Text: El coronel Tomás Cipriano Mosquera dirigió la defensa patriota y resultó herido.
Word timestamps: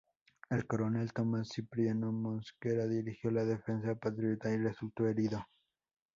El 0.49 0.65
coronel 0.65 1.13
Tomás 1.13 1.49
Cipriano 1.49 2.11
Mosquera 2.11 2.87
dirigió 2.87 3.29
la 3.29 3.45
defensa 3.45 3.93
patriota 3.93 4.49
y 4.51 4.57
resultó 4.57 5.05
herido. 5.07 5.45